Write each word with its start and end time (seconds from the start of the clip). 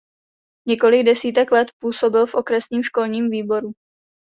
Několik 0.67 1.05
desítek 1.05 1.51
let 1.51 1.67
působil 1.81 2.25
v 2.25 2.35
okresním 2.35 2.83
školním 2.83 3.29
výboru. 3.29 3.71